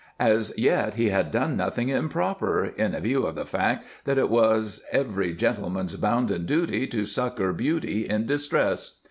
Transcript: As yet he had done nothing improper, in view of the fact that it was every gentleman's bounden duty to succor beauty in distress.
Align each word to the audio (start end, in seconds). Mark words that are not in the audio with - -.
As 0.19 0.51
yet 0.57 0.95
he 0.95 1.09
had 1.09 1.29
done 1.29 1.55
nothing 1.55 1.89
improper, 1.89 2.65
in 2.65 2.99
view 3.01 3.21
of 3.21 3.35
the 3.35 3.45
fact 3.45 3.85
that 4.05 4.17
it 4.17 4.31
was 4.31 4.81
every 4.91 5.31
gentleman's 5.35 5.95
bounden 5.95 6.47
duty 6.47 6.87
to 6.87 7.05
succor 7.05 7.53
beauty 7.53 8.09
in 8.09 8.25
distress. 8.25 8.97